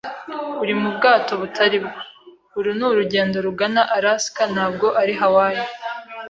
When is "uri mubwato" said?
0.61-1.31